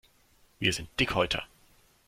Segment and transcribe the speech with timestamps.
[0.57, 1.45] Wir sind Dickhäuter.